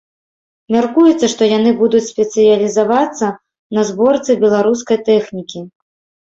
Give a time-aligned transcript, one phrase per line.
[0.75, 3.27] Мяркуецца, што яны будуць спецыялізавацца
[3.79, 5.59] на зборцы беларускай тэхнікі.